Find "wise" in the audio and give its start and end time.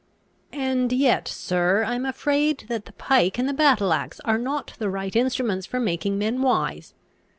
6.41-6.95